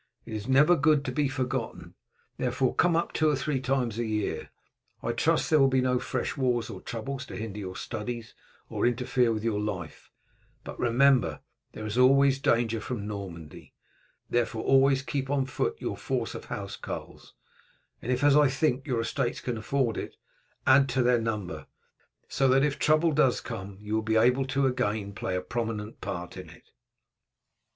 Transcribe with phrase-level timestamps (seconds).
[0.25, 1.93] It is never good to be forgotten;
[2.39, 4.49] therefore, come up two or three times a year.
[5.03, 8.33] I trust that there will be no fresh wars or troubles to hinder your studies
[8.67, 10.09] or interfere with your life;
[10.63, 11.43] but remember that
[11.73, 13.75] there is always danger from Normandy,
[14.27, 17.35] therefore always keep on foot your force of housecarls;
[18.01, 20.15] and if, as I think, your estates can afford it,
[20.65, 21.67] add to their number,
[22.27, 26.01] so that if trouble does come you will be able to again play a prominent
[26.01, 26.71] part in it."